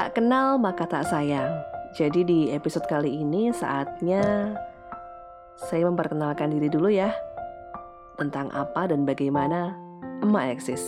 Tak 0.00 0.16
kenal 0.16 0.56
maka 0.56 0.88
tak 0.88 1.04
sayang. 1.12 1.60
Jadi 1.92 2.24
di 2.24 2.40
episode 2.56 2.88
kali 2.88 3.20
ini 3.20 3.52
saatnya 3.52 4.56
saya 5.60 5.84
memperkenalkan 5.84 6.56
diri 6.56 6.72
dulu 6.72 6.88
ya. 6.88 7.12
Tentang 8.16 8.48
apa 8.56 8.88
dan 8.88 9.04
bagaimana 9.04 9.76
emak 10.24 10.56
eksis. 10.56 10.80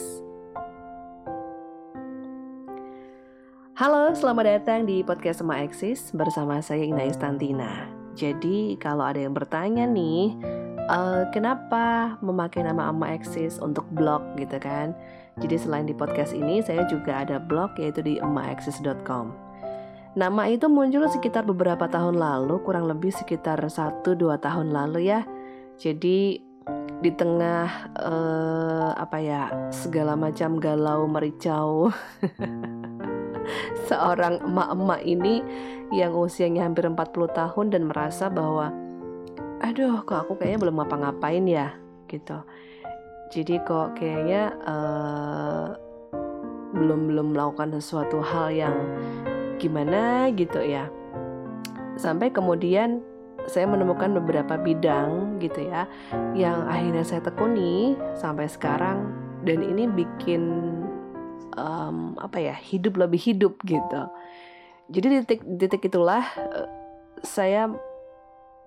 Halo, 3.77 4.17
selamat 4.17 4.45
datang 4.49 4.89
di 4.89 5.05
podcast 5.05 5.45
Emak 5.45 5.61
Eksis 5.61 6.17
bersama 6.17 6.65
saya 6.65 6.81
Ina 6.81 7.05
Istantina. 7.05 7.93
Jadi 8.17 8.81
kalau 8.81 9.05
ada 9.05 9.21
yang 9.21 9.37
bertanya 9.37 9.85
nih, 9.85 10.33
uh, 10.89 11.29
kenapa 11.37 12.17
memakai 12.25 12.65
nama 12.65 12.89
Emak 12.89 13.21
Eksis 13.21 13.61
untuk 13.61 13.85
blog 13.93 14.25
gitu 14.41 14.57
kan? 14.57 14.97
Jadi 15.41 15.57
selain 15.57 15.89
di 15.89 15.97
podcast 15.97 16.37
ini, 16.37 16.61
saya 16.61 16.85
juga 16.91 17.25
ada 17.25 17.41
blog 17.41 17.79
yaitu 17.81 18.05
di 18.05 18.21
emaaksis.com. 18.21 19.33
Nama 20.13 20.43
itu 20.53 20.69
muncul 20.69 21.09
sekitar 21.09 21.49
beberapa 21.49 21.89
tahun 21.89 22.21
lalu, 22.21 22.61
kurang 22.61 22.85
lebih 22.85 23.17
sekitar 23.17 23.57
1-2 23.65 24.05
tahun 24.37 24.69
lalu 24.69 25.09
ya. 25.09 25.25
Jadi 25.81 26.37
di 27.03 27.11
tengah 27.11 27.91
uh, 27.99 28.95
apa 28.95 29.19
ya 29.19 29.51
segala 29.75 30.15
macam 30.15 30.63
galau 30.63 31.11
mericau 31.11 31.91
seorang 33.91 34.39
emak-emak 34.47 35.03
ini 35.03 35.43
yang 35.91 36.15
usianya 36.15 36.63
hampir 36.63 36.87
40 36.87 37.11
tahun 37.35 37.67
dan 37.75 37.83
merasa 37.91 38.31
bahwa 38.31 38.71
aduh 39.59 40.07
kok 40.07 40.27
aku 40.27 40.39
kayaknya 40.39 40.63
belum 40.63 40.79
ngapa-ngapain 40.79 41.45
ya 41.51 41.75
gitu 42.07 42.47
jadi 43.33 43.65
kok 43.65 43.97
kayaknya 43.97 44.53
uh, 44.69 45.73
belum 46.77 47.09
belum 47.09 47.27
melakukan 47.33 47.73
sesuatu 47.81 48.21
hal 48.21 48.53
yang 48.53 48.77
gimana 49.57 50.29
gitu 50.37 50.61
ya. 50.61 50.93
Sampai 51.97 52.29
kemudian 52.29 53.01
saya 53.49 53.65
menemukan 53.65 54.13
beberapa 54.21 54.61
bidang 54.61 55.41
gitu 55.41 55.65
ya 55.65 55.89
yang 56.37 56.69
akhirnya 56.69 57.09
saya 57.09 57.25
tekuni 57.25 57.97
sampai 58.13 58.53
sekarang. 58.53 59.09
Dan 59.43 59.65
ini 59.65 59.89
bikin 59.89 60.43
um, 61.57 62.15
apa 62.21 62.37
ya 62.37 62.55
hidup 62.55 63.01
lebih 63.01 63.19
hidup 63.33 63.57
gitu. 63.65 64.13
Jadi 64.93 65.25
titik 65.25 65.41
titik 65.57 65.89
itulah 65.89 66.21
uh, 66.37 66.69
saya 67.25 67.73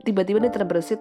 tiba-tiba 0.02 0.42
ini 0.42 0.50
terbersit 0.50 1.00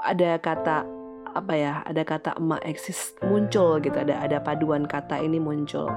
ada 0.00 0.40
kata 0.40 0.95
apa 1.36 1.52
ya 1.52 1.74
ada 1.84 2.02
kata 2.02 2.36
emak 2.40 2.64
eksis 2.64 3.12
muncul 3.24 3.76
gitu 3.80 3.96
ada 3.96 4.24
ada 4.24 4.40
paduan 4.40 4.88
kata 4.88 5.20
ini 5.20 5.36
muncul. 5.36 5.88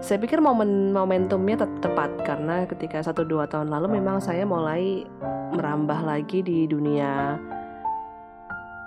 Saya 0.00 0.16
pikir 0.16 0.40
momen 0.40 0.96
momentumnya 0.96 1.60
te 1.60 1.66
tepat 1.84 2.24
karena 2.24 2.64
ketika 2.64 3.04
satu 3.04 3.20
dua 3.20 3.44
tahun 3.44 3.68
lalu 3.68 4.00
memang 4.00 4.16
saya 4.24 4.48
mulai 4.48 5.04
merambah 5.52 6.00
lagi 6.00 6.40
di 6.40 6.64
dunia 6.64 7.36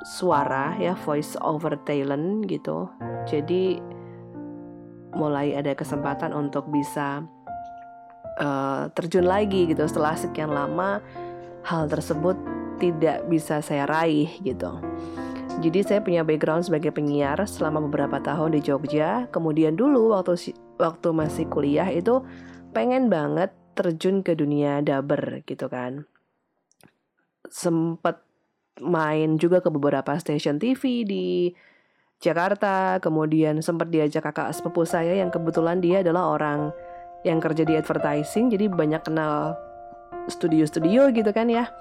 suara 0.04 0.74
ya 0.82 0.98
voice 1.06 1.38
over 1.46 1.78
talent 1.86 2.50
gitu. 2.50 2.90
Jadi 3.30 3.78
mulai 5.14 5.54
ada 5.54 5.78
kesempatan 5.78 6.34
untuk 6.34 6.66
bisa 6.74 7.22
uh, 8.42 8.90
terjun 8.98 9.30
lagi 9.30 9.70
gitu. 9.70 9.86
Setelah 9.86 10.18
sekian 10.18 10.50
lama 10.50 10.98
hal 11.62 11.86
tersebut 11.88 12.36
tidak 12.84 13.24
bisa 13.32 13.64
saya 13.64 13.88
raih 13.88 14.28
gitu. 14.44 14.84
Jadi 15.64 15.80
saya 15.88 16.04
punya 16.04 16.28
background 16.28 16.68
sebagai 16.68 16.92
penyiar 16.92 17.40
selama 17.48 17.80
beberapa 17.88 18.20
tahun 18.20 18.60
di 18.60 18.60
Jogja. 18.60 19.32
Kemudian 19.32 19.80
dulu 19.80 20.12
waktu 20.12 20.52
waktu 20.76 21.10
masih 21.16 21.48
kuliah 21.48 21.88
itu 21.88 22.20
pengen 22.76 23.08
banget 23.08 23.56
terjun 23.72 24.20
ke 24.20 24.36
dunia 24.36 24.84
daber 24.84 25.48
gitu 25.48 25.72
kan. 25.72 26.04
Sempet 27.48 28.20
main 28.84 29.40
juga 29.40 29.64
ke 29.64 29.72
beberapa 29.72 30.12
stasiun 30.20 30.60
TV 30.60 31.08
di 31.08 31.26
Jakarta. 32.20 33.00
Kemudian 33.00 33.64
sempat 33.64 33.88
diajak 33.88 34.28
kakak 34.28 34.52
sepupu 34.52 34.84
saya 34.84 35.16
yang 35.16 35.32
kebetulan 35.32 35.80
dia 35.80 36.04
adalah 36.04 36.36
orang 36.36 36.76
yang 37.24 37.40
kerja 37.40 37.64
di 37.64 37.80
advertising. 37.80 38.52
Jadi 38.52 38.68
banyak 38.68 39.08
kenal 39.08 39.56
studio-studio 40.28 41.14
gitu 41.16 41.32
kan 41.32 41.48
ya 41.48 41.72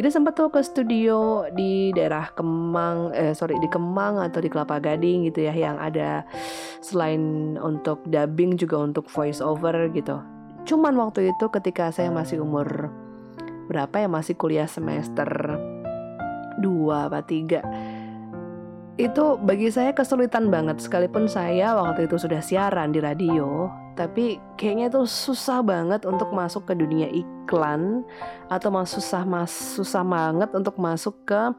jadi 0.00 0.16
sempat 0.16 0.32
tuh 0.32 0.48
ke 0.48 0.64
studio 0.64 1.44
di 1.52 1.92
daerah 1.92 2.32
Kemang, 2.32 3.12
eh 3.12 3.36
sorry 3.36 3.60
di 3.60 3.68
Kemang 3.68 4.16
atau 4.16 4.40
di 4.40 4.48
Kelapa 4.48 4.80
Gading 4.80 5.28
gitu 5.28 5.44
ya 5.44 5.52
yang 5.52 5.76
ada 5.76 6.24
selain 6.80 7.52
untuk 7.60 8.00
dubbing 8.08 8.56
juga 8.56 8.80
untuk 8.80 9.04
voice 9.12 9.44
over 9.44 9.92
gitu. 9.92 10.24
Cuman 10.64 10.96
waktu 10.96 11.28
itu 11.28 11.52
ketika 11.52 11.92
saya 11.92 12.08
masih 12.08 12.40
umur 12.40 12.88
berapa 13.68 13.92
ya 14.00 14.08
masih 14.08 14.40
kuliah 14.40 14.64
semester 14.64 15.28
2 16.64 16.64
apa 16.88 17.20
3 17.20 17.99
itu 19.00 19.40
bagi 19.40 19.72
saya 19.72 19.96
kesulitan 19.96 20.52
banget. 20.52 20.76
Sekalipun 20.84 21.24
saya 21.24 21.72
waktu 21.72 22.04
itu 22.04 22.20
sudah 22.20 22.44
siaran 22.44 22.92
di 22.92 23.00
radio 23.00 23.72
tapi 24.00 24.40
kayaknya 24.56 24.88
itu 24.88 25.04
susah 25.04 25.60
banget 25.60 26.08
untuk 26.08 26.32
masuk 26.32 26.64
ke 26.64 26.72
dunia 26.72 27.04
iklan 27.12 28.00
atau 28.48 28.72
mas 28.72 28.96
susah 28.96 29.28
mas 29.28 29.52
susah 29.52 30.00
banget 30.00 30.48
untuk 30.56 30.80
masuk 30.80 31.12
ke 31.28 31.52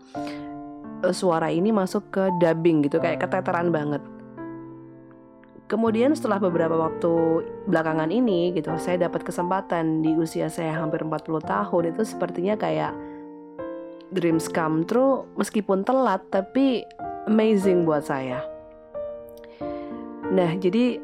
uh, 1.05 1.13
suara 1.13 1.53
ini 1.53 1.69
masuk 1.69 2.09
ke 2.09 2.33
dubbing 2.41 2.81
gitu 2.89 2.97
kayak 2.97 3.21
keteteran 3.21 3.69
banget. 3.69 4.01
Kemudian 5.69 6.11
setelah 6.17 6.41
beberapa 6.41 6.75
waktu 6.75 7.45
belakangan 7.69 8.11
ini 8.11 8.51
gitu, 8.57 8.75
saya 8.75 9.07
dapat 9.07 9.23
kesempatan 9.23 10.03
di 10.03 10.11
usia 10.19 10.51
saya 10.51 10.75
hampir 10.75 10.99
40 10.99 11.45
tahun 11.47 11.83
itu 11.95 12.01
sepertinya 12.03 12.59
kayak 12.59 12.91
dreams 14.11 14.51
come 14.51 14.83
true 14.83 15.23
meskipun 15.39 15.87
telat 15.87 16.19
tapi 16.27 16.83
amazing 17.29 17.85
buat 17.85 18.05
saya. 18.05 18.41
Nah, 20.31 20.55
jadi 20.57 20.97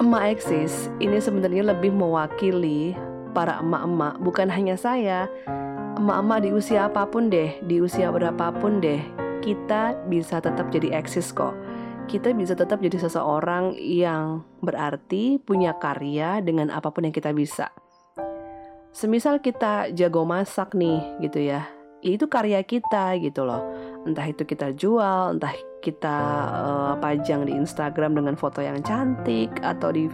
emak 0.00 0.40
eksis 0.40 0.88
ini 0.98 1.20
sebenarnya 1.20 1.76
lebih 1.76 1.92
mewakili 1.92 2.96
para 3.36 3.60
emak-emak, 3.60 4.18
bukan 4.24 4.48
hanya 4.48 4.74
saya. 4.74 5.28
Emak-emak 5.94 6.38
di 6.42 6.50
usia 6.50 6.90
apa 6.90 7.06
pun 7.06 7.30
deh, 7.30 7.54
di 7.62 7.78
usia 7.78 8.10
berapapun 8.10 8.82
deh, 8.82 8.98
kita 9.44 9.94
bisa 10.10 10.40
tetap 10.42 10.72
jadi 10.72 10.96
eksis 10.98 11.30
kok. 11.30 11.54
Kita 12.04 12.34
bisa 12.36 12.52
tetap 12.52 12.84
jadi 12.84 13.00
seseorang 13.00 13.78
yang 13.78 14.44
berarti 14.60 15.40
punya 15.40 15.76
karya 15.78 16.42
dengan 16.44 16.68
apa 16.68 16.92
pun 16.92 17.08
yang 17.08 17.14
kita 17.14 17.32
bisa. 17.32 17.70
Semisal 18.94 19.40
kita 19.40 19.90
jago 19.90 20.22
masak 20.22 20.76
nih 20.76 21.00
gitu 21.24 21.40
ya, 21.42 21.66
itu 22.04 22.28
karya 22.28 22.60
kita 22.62 23.16
gitu 23.18 23.42
loh 23.48 23.93
entah 24.04 24.26
itu 24.28 24.44
kita 24.44 24.72
jual 24.76 25.36
entah 25.36 25.52
kita 25.84 26.16
uh, 26.48 26.92
pajang 26.96 27.44
di 27.44 27.52
Instagram 27.52 28.16
dengan 28.16 28.36
foto 28.40 28.64
yang 28.64 28.80
cantik 28.80 29.52
atau 29.60 29.92
di 29.92 30.08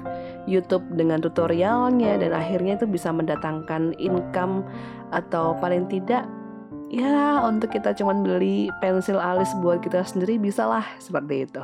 YouTube 0.50 0.82
dengan 0.98 1.22
tutorialnya 1.22 2.18
dan 2.18 2.34
akhirnya 2.34 2.74
itu 2.74 2.90
bisa 2.90 3.14
mendatangkan 3.14 3.94
income 4.02 4.66
atau 5.14 5.54
paling 5.62 5.86
tidak 5.86 6.26
ya 6.90 7.38
untuk 7.46 7.70
kita 7.70 7.94
cuman 7.94 8.26
beli 8.26 8.66
pensil 8.82 9.22
alis 9.22 9.54
buat 9.62 9.78
kita 9.78 10.02
sendiri 10.02 10.42
bisalah 10.42 10.82
seperti 10.98 11.46
itu. 11.46 11.62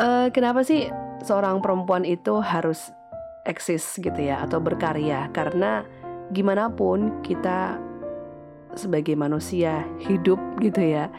Uh, 0.00 0.32
kenapa 0.32 0.64
sih 0.64 0.88
seorang 1.20 1.60
perempuan 1.60 2.08
itu 2.08 2.40
harus 2.40 2.88
eksis 3.44 4.00
gitu 4.00 4.16
ya 4.16 4.40
atau 4.40 4.56
berkarya? 4.56 5.28
Karena 5.36 5.84
gimana 6.32 6.72
pun 6.72 7.20
kita 7.20 7.76
sebagai 8.74 9.14
manusia 9.14 9.84
hidup 10.02 10.38
gitu 10.60 10.80
ya 10.80 11.12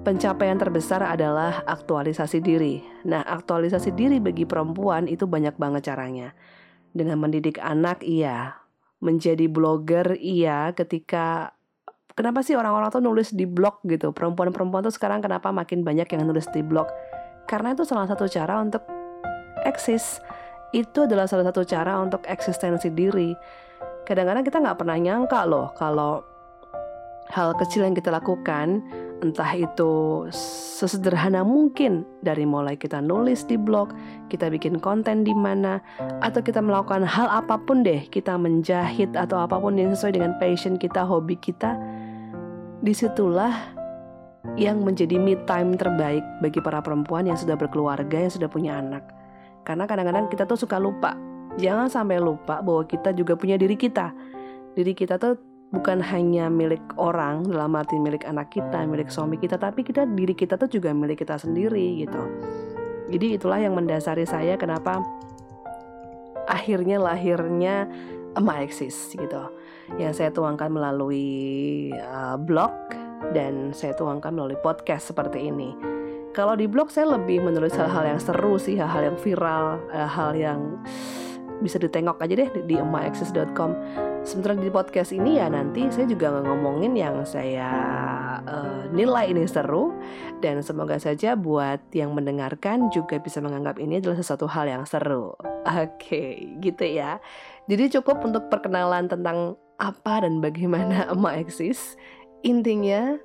pencapaian 0.00 0.56
terbesar 0.56 1.04
adalah 1.04 1.60
aktualisasi 1.68 2.40
diri. 2.40 2.80
Nah, 3.04 3.20
aktualisasi 3.20 3.92
diri 3.92 4.16
bagi 4.16 4.48
perempuan 4.48 5.04
itu 5.04 5.28
banyak 5.28 5.60
banget 5.60 5.92
caranya. 5.92 6.32
Dengan 6.90 7.20
mendidik 7.20 7.60
anak, 7.60 8.00
iya. 8.00 8.56
Menjadi 9.04 9.44
blogger, 9.48 10.16
iya. 10.16 10.72
Ketika 10.72 11.52
kenapa 12.16 12.40
sih 12.40 12.56
orang-orang 12.56 12.88
tuh 12.88 13.04
nulis 13.04 13.32
di 13.36 13.44
blog 13.44 13.84
gitu? 13.84 14.12
Perempuan-perempuan 14.16 14.84
tuh 14.88 14.94
sekarang 14.94 15.20
kenapa 15.20 15.52
makin 15.52 15.84
banyak 15.84 16.08
yang 16.08 16.24
nulis 16.24 16.48
di 16.48 16.64
blog? 16.64 16.88
Karena 17.44 17.76
itu 17.76 17.84
salah 17.84 18.08
satu 18.08 18.24
cara 18.24 18.60
untuk 18.64 18.80
eksis. 19.68 20.24
Itu 20.72 21.04
adalah 21.04 21.28
salah 21.28 21.44
satu 21.44 21.66
cara 21.66 22.00
untuk 22.00 22.24
eksistensi 22.24 22.88
diri 22.88 23.36
kadang-kadang 24.10 24.42
kita 24.42 24.58
nggak 24.58 24.78
pernah 24.80 24.98
nyangka 24.98 25.46
loh 25.46 25.70
kalau 25.78 26.18
hal 27.30 27.54
kecil 27.56 27.86
yang 27.86 27.94
kita 27.94 28.10
lakukan 28.10 28.82
entah 29.20 29.52
itu 29.52 30.26
sesederhana 30.32 31.44
mungkin 31.44 32.08
dari 32.24 32.48
mulai 32.48 32.74
kita 32.74 33.04
nulis 33.04 33.44
di 33.44 33.60
blog, 33.60 33.92
kita 34.32 34.48
bikin 34.48 34.80
konten 34.80 35.22
di 35.22 35.36
mana, 35.36 35.78
atau 36.24 36.40
kita 36.40 36.58
melakukan 36.64 37.04
hal 37.04 37.28
apa 37.28 37.60
pun 37.60 37.84
deh, 37.84 38.08
kita 38.08 38.40
menjahit 38.40 39.12
atau 39.12 39.44
apa 39.44 39.60
pun 39.60 39.76
yang 39.76 39.92
sesuai 39.92 40.16
dengan 40.16 40.32
passion 40.40 40.80
kita, 40.80 41.04
hobi 41.04 41.36
kita, 41.36 41.76
di 42.80 42.96
situlah 42.96 43.52
yang 44.56 44.80
menjadi 44.80 45.20
me 45.20 45.36
time 45.44 45.76
terbaik 45.76 46.24
bagi 46.40 46.64
para 46.64 46.80
perempuan 46.80 47.28
yang 47.28 47.36
sudah 47.36 47.60
berkeluarga, 47.60 48.16
yang 48.24 48.32
sudah 48.32 48.48
punya 48.48 48.80
anak. 48.80 49.04
Karena 49.68 49.84
kadang-kadang 49.84 50.32
kita 50.32 50.48
tuh 50.48 50.56
suka 50.56 50.80
lupa. 50.80 51.12
Jangan 51.60 51.92
sampai 51.92 52.16
lupa 52.16 52.64
bahwa 52.64 52.88
kita 52.88 53.12
juga 53.12 53.36
punya 53.36 53.60
diri 53.60 53.76
kita. 53.76 54.16
Diri 54.72 54.96
kita 54.96 55.20
tuh 55.20 55.49
bukan 55.70 56.02
hanya 56.02 56.50
milik 56.50 56.82
orang 56.98 57.46
dalam 57.46 57.78
arti 57.78 57.94
milik 57.96 58.26
anak 58.26 58.50
kita, 58.50 58.82
milik 58.86 59.06
suami 59.10 59.38
kita, 59.38 59.54
tapi 59.54 59.86
kita 59.86 60.02
diri 60.06 60.34
kita 60.34 60.58
tuh 60.58 60.66
juga 60.66 60.90
milik 60.90 61.22
kita 61.22 61.38
sendiri 61.38 62.02
gitu. 62.02 62.22
Jadi 63.10 63.38
itulah 63.38 63.58
yang 63.58 63.74
mendasari 63.74 64.26
saya 64.26 64.54
kenapa 64.58 65.02
akhirnya 66.50 66.98
lahirnya 66.98 67.86
Emma 68.34 68.62
Exist 68.62 69.14
gitu. 69.14 69.50
Yang 69.98 70.22
saya 70.22 70.30
tuangkan 70.30 70.70
melalui 70.70 71.90
uh, 71.98 72.38
blog 72.38 72.74
dan 73.34 73.74
saya 73.74 73.94
tuangkan 73.94 74.34
melalui 74.34 74.58
podcast 74.62 75.10
seperti 75.10 75.50
ini. 75.50 75.74
Kalau 76.30 76.54
di 76.54 76.70
blog 76.70 76.94
saya 76.94 77.18
lebih 77.18 77.42
menulis 77.42 77.74
hal-hal 77.74 78.06
yang 78.06 78.20
seru 78.22 78.54
sih, 78.54 78.78
hal-hal 78.78 79.10
yang 79.10 79.18
viral, 79.18 79.82
hal-hal 79.90 80.30
yang 80.38 80.60
bisa 81.58 81.82
ditengok 81.82 82.22
aja 82.22 82.46
deh 82.46 82.50
di 82.70 82.78
emaxis.com 82.78 83.74
sementara 84.20 84.52
di 84.52 84.68
podcast 84.68 85.16
ini 85.16 85.40
ya 85.40 85.48
nanti 85.48 85.88
saya 85.88 86.04
juga 86.04 86.44
ngomongin 86.44 86.92
yang 86.92 87.24
saya 87.24 87.70
uh, 88.44 88.84
nilai 88.92 89.32
ini 89.32 89.48
seru 89.48 89.96
dan 90.44 90.60
semoga 90.60 91.00
saja 91.00 91.32
buat 91.36 91.80
yang 91.96 92.12
mendengarkan 92.12 92.92
juga 92.92 93.16
bisa 93.16 93.40
menganggap 93.40 93.80
ini 93.80 93.98
adalah 93.98 94.20
sesuatu 94.20 94.44
hal 94.44 94.68
yang 94.68 94.84
seru. 94.84 95.32
Oke, 95.64 95.96
okay, 95.96 96.28
gitu 96.60 96.84
ya. 96.84 97.16
Jadi 97.68 98.00
cukup 98.00 98.20
untuk 98.24 98.48
perkenalan 98.52 99.08
tentang 99.08 99.56
apa 99.80 100.24
dan 100.24 100.44
bagaimana 100.44 101.08
emak 101.14 101.48
eksis. 101.48 101.96
Intinya 102.44 103.16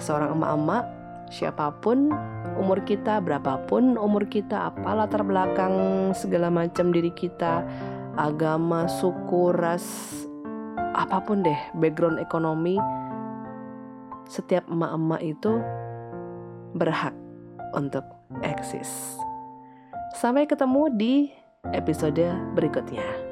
seorang 0.00 0.36
emak-emak 0.36 0.84
siapa 1.30 1.72
pun 1.80 2.12
umur 2.58 2.82
kita 2.84 3.22
berapapun 3.22 3.94
umur 3.96 4.26
kita 4.26 4.72
apa 4.74 4.92
latar 4.92 5.22
belakang 5.22 6.10
segala 6.12 6.50
macam 6.50 6.90
diri 6.90 7.08
kita 7.14 7.64
agama, 8.18 8.90
suku, 8.90 9.54
ras, 9.54 9.86
apa 10.96 11.22
pun 11.22 11.46
deh, 11.46 11.58
background 11.78 12.18
ekonomi, 12.18 12.80
setiap 14.26 14.66
emak-emak 14.70 15.22
itu 15.22 15.52
berhak 16.74 17.14
untuk 17.74 18.06
eksis. 18.42 19.18
Sampai 20.14 20.46
ketemu 20.46 20.90
di 20.94 21.14
episode 21.70 22.34
berikutnya. 22.54 23.29